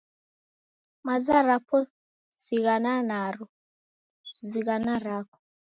[1.05, 1.79] Maza rapo
[2.43, 3.45] sighana naro
[4.49, 5.37] zighana rako.